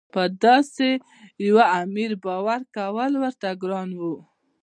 [0.13, 0.87] په داسې
[1.47, 4.15] یوه امیر باور کول ورته ګران وو.